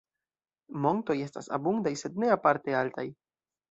Montoj 0.85 1.17
estas 1.27 1.53
abundaj 1.61 1.95
sed 2.05 2.21
ne 2.25 2.35
aparte 2.41 2.81
altaj. 2.85 3.11